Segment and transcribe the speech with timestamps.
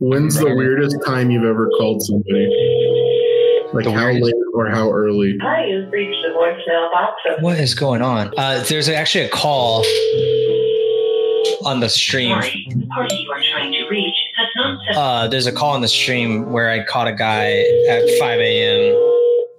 [0.00, 2.46] When's the weirdest time you've ever called somebody?
[3.72, 5.36] Like The how weirdest- late or how early?
[5.42, 8.32] Hi, you've reached the voicemail box of What is going on?
[8.36, 9.84] Uh, there's actually a call
[11.64, 12.30] on the stream.
[12.40, 15.72] Sorry, the party you are trying to reach has not set Uh, there's a call
[15.74, 18.94] on the stream where I caught a guy at 5 a.m.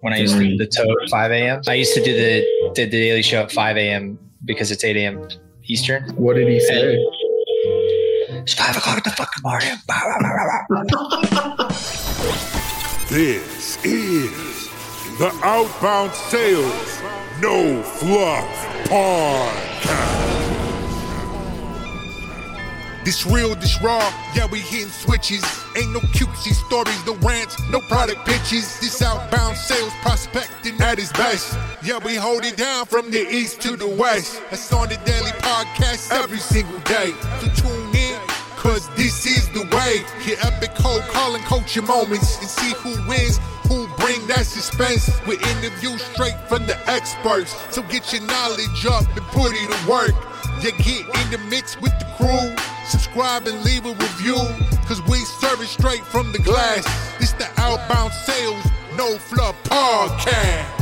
[0.02, 1.62] when I used to do the tote at 5 a.m.
[1.68, 4.18] I used to do the did the daily show at 5 a.m.
[4.46, 5.28] because it's 8 a.m.
[5.66, 6.04] Eastern.
[6.16, 6.98] What did he say?
[8.42, 9.78] It's five o'clock in the fucking morning.
[13.10, 14.70] This is
[15.18, 17.02] the Outbound Sales
[17.42, 18.46] No Fluff
[18.86, 20.30] Podcast.
[23.04, 25.44] This real, this raw, yeah, we hitting switches.
[25.76, 28.80] Ain't no cutesy stories, no rants, no product pitches.
[28.80, 31.58] This outbound sales prospecting at its best.
[31.84, 34.42] Yeah, we hold it down from the east to the west.
[34.50, 37.14] That's on the daily podcast every single day.
[37.42, 37.89] So tune
[38.60, 40.04] cause this is the way.
[40.26, 45.10] Get epic cold calling coaching moments and see who wins, who bring that suspense.
[45.26, 47.56] With interviews straight from the experts.
[47.74, 50.16] So get your knowledge up and put it to work.
[50.62, 52.56] You get in the mix with the crew.
[52.86, 54.40] Subscribe and leave a review.
[54.86, 56.86] Cause we serve it straight from the glass.
[57.20, 58.66] It's the Outbound Sales
[58.98, 60.79] No Fluff Podcast.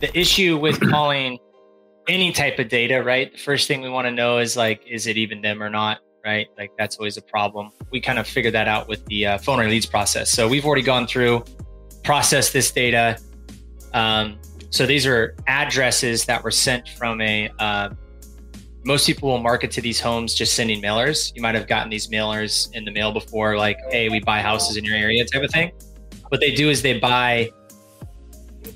[0.00, 1.38] The issue with calling
[2.08, 3.32] any type of data, right?
[3.32, 5.98] The first thing we want to know is like, is it even them or not?
[6.24, 6.48] Right?
[6.58, 7.70] Like that's always a problem.
[7.90, 10.30] We kind of figured that out with the uh, phone or leads process.
[10.30, 11.44] So we've already gone through,
[12.04, 13.18] processed this data.
[13.94, 14.38] Um,
[14.70, 17.50] so these are addresses that were sent from a.
[17.58, 17.90] Uh,
[18.84, 21.34] most people will market to these homes just sending mailers.
[21.34, 24.76] You might have gotten these mailers in the mail before, like, "Hey, we buy houses
[24.76, 25.72] in your area," type of thing.
[26.28, 27.50] What they do is they buy,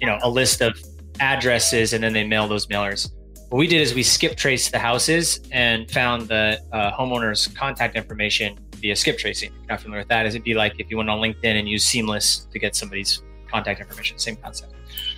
[0.00, 0.78] you know, a list of
[1.20, 3.11] addresses and then they mail those mailers.
[3.51, 7.95] What we did is we skip traced the houses and found the uh, homeowner's contact
[7.95, 9.51] information via skip tracing.
[9.51, 11.58] If you're not familiar with that, is it'd be like if you went on LinkedIn
[11.58, 14.73] and use Seamless to get somebody's contact information, same concept.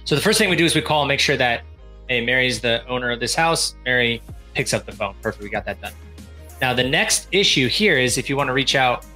[0.04, 1.62] So the first thing we do is we call and make sure that,
[2.08, 3.74] hey, Mary's the owner of this house.
[3.84, 4.22] Mary
[4.54, 5.14] picks up the phone.
[5.22, 5.92] Perfect, we got that done.
[6.60, 9.06] Now the next issue here is if you want to reach out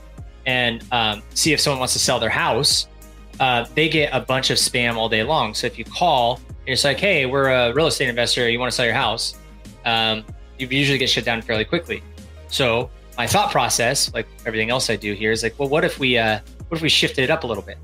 [0.47, 2.89] and um, see if someone wants to sell their house,
[3.39, 5.55] uh, they get a bunch of spam all day long.
[5.55, 6.41] So if you call
[6.73, 8.49] it's like, hey, we're a real estate investor.
[8.49, 9.39] You want to sell your house?
[9.85, 10.25] Um,
[10.59, 12.03] you usually get shut down fairly quickly.
[12.49, 15.99] So my thought process, like everything else I do here, is like, well, what if
[15.99, 17.79] we, uh, what if we shifted it up a little bit?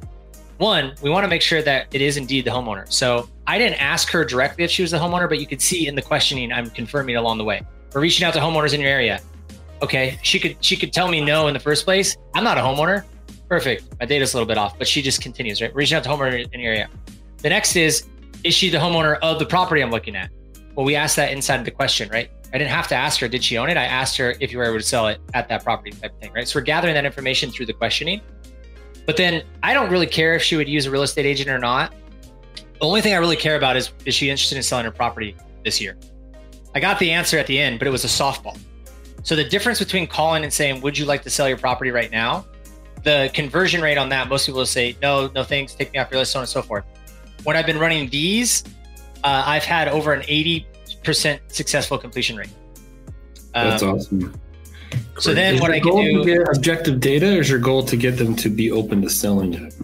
[0.58, 2.90] One, we want to make sure that it is indeed the homeowner.
[2.90, 5.86] So I didn't ask her directly if she was the homeowner, but you could see
[5.86, 7.62] in the questioning, I'm confirming along the way.
[7.92, 9.20] We're reaching out to homeowners in your area.
[9.82, 12.16] Okay, she could she could tell me no in the first place.
[12.34, 13.04] I'm not a homeowner.
[13.48, 13.84] Perfect.
[14.00, 15.74] My data's a little bit off, but she just continues, right?
[15.74, 16.88] Reaching out to homeowner in your area.
[17.38, 18.04] The next is,
[18.46, 20.30] is she the homeowner of the property I'm looking at?
[20.74, 22.30] Well, we asked that inside of the question, right?
[22.54, 23.76] I didn't have to ask her, did she own it?
[23.76, 26.32] I asked her if you were able to sell it at that property type thing,
[26.32, 26.46] right?
[26.46, 28.20] So we're gathering that information through the questioning.
[29.04, 31.58] But then I don't really care if she would use a real estate agent or
[31.58, 31.92] not.
[32.54, 35.34] The only thing I really care about is is she interested in selling her property
[35.64, 35.96] this year?
[36.74, 38.58] I got the answer at the end, but it was a softball.
[39.22, 42.10] So the difference between calling and saying, "Would you like to sell your property right
[42.10, 42.46] now?"
[43.02, 46.10] The conversion rate on that, most people will say, "No, no thanks, take me off
[46.10, 46.84] your list," so on and so forth.
[47.44, 48.64] When I've been running these,
[49.24, 50.66] uh, I've had over an eighty
[51.04, 52.50] percent successful completion rate.
[53.54, 54.40] That's Um, awesome.
[55.18, 57.82] So then, Is what I can do to get objective data, or is your goal
[57.84, 59.74] to get them to be open to selling it?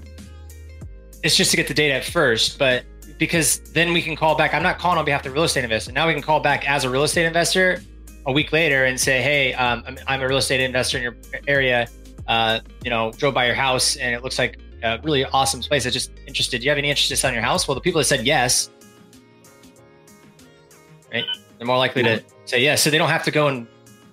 [1.23, 2.85] it's just to get the data at first, but
[3.17, 4.53] because then we can call back.
[4.55, 5.93] I'm not calling on behalf of the real estate investor.
[5.93, 7.81] Now we can call back as a real estate investor
[8.27, 11.17] a week later and say, "Hey, um, I'm, I'm a real estate investor in your
[11.47, 11.87] area.
[12.27, 15.87] Uh, you know, drove by your house and it looks like a really awesome place.
[15.87, 16.59] I'm just interested.
[16.59, 18.71] Do you have any interest in selling your house?" Well, the people that said yes,
[21.13, 21.25] right?
[21.59, 23.67] They're more likely to say yes, so they don't have to go and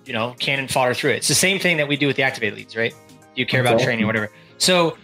[0.04, 1.16] you know cannon fodder through it.
[1.18, 2.92] It's the same thing that we do with the activate leads, right?
[3.34, 4.30] Do you care about training, or whatever.
[4.58, 4.96] So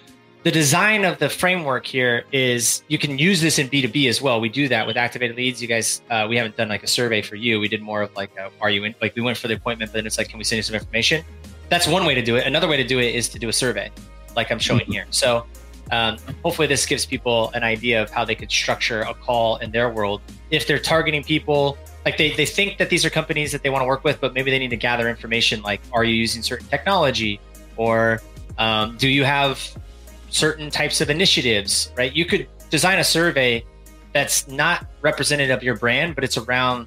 [0.46, 4.40] the design of the framework here is you can use this in B2B as well.
[4.40, 5.60] We do that with activated leads.
[5.60, 7.58] You guys, uh, we haven't done like a survey for you.
[7.58, 8.94] We did more of like, a, are you in?
[9.02, 10.76] Like we went for the appointment, but then it's like, can we send you some
[10.76, 11.24] information?
[11.68, 12.46] That's one way to do it.
[12.46, 13.90] Another way to do it is to do a survey,
[14.36, 15.06] like I'm showing here.
[15.10, 15.46] So
[15.90, 19.70] um, hopefully this gives people an idea of how they could structure a call in
[19.70, 21.78] their world if they're targeting people.
[22.04, 24.34] Like they, they think that these are companies that they want to work with, but
[24.34, 27.40] maybe they need to gather information like, are you using certain technology?
[27.76, 28.20] Or
[28.58, 29.60] um, do you have
[30.30, 32.14] certain types of initiatives, right?
[32.14, 33.64] You could design a survey
[34.12, 36.86] that's not representative of your brand, but it's around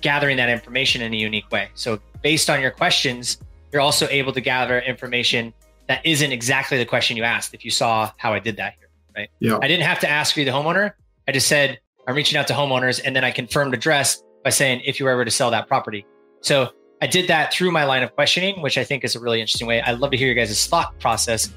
[0.00, 1.68] gathering that information in a unique way.
[1.74, 3.38] So, based on your questions,
[3.72, 5.52] you're also able to gather information
[5.88, 8.88] that isn't exactly the question you asked if you saw how I did that here,
[9.16, 9.28] right?
[9.40, 9.58] Yeah.
[9.60, 10.92] I didn't have to ask you the homeowner.
[11.28, 14.82] I just said, I'm reaching out to homeowners, and then I confirmed address by saying
[14.84, 16.06] if you were ever to sell that property.
[16.40, 16.70] So
[17.00, 19.66] I did that through my line of questioning, which I think is a really interesting
[19.66, 19.80] way.
[19.80, 21.52] I'd love to hear your guys' thought process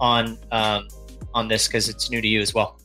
[0.00, 0.88] on um,
[1.34, 2.78] on this because it's new to you as well.